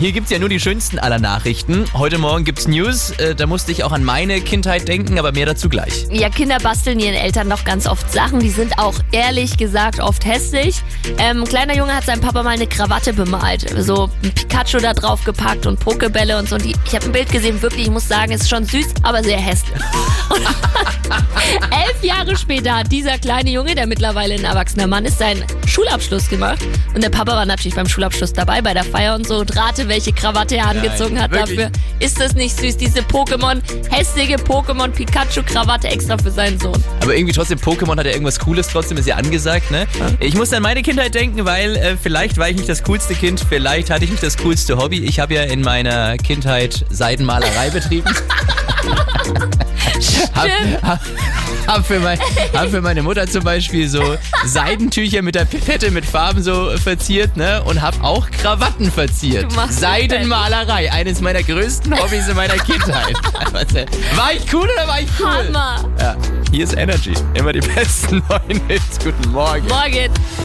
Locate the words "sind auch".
8.48-8.94